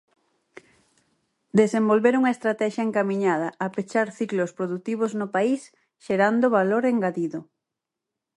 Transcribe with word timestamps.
Desenvolver 1.61 2.13
unha 2.19 2.33
estratexia 2.35 2.85
encamiñada 2.87 3.47
a 3.63 3.65
pechar 3.75 4.07
ciclos 4.19 4.51
produtivos 4.59 5.11
no 5.19 5.27
país, 5.35 5.61
xerando 6.05 6.53
valor 6.57 6.83
engadido. 6.93 7.39